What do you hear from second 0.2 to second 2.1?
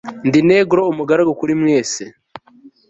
ndi negro, umugaragu kuri mwese